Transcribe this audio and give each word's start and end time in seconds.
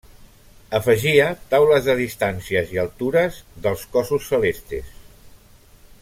Afegia 0.77 1.27
taules 1.51 1.83
de 1.89 1.95
distàncies 1.99 2.73
i 2.77 2.81
altures 2.87 3.37
dels 3.67 3.83
cossos 3.97 4.29
celestes. 4.33 4.97